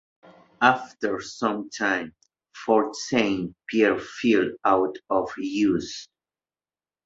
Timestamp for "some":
1.21-1.69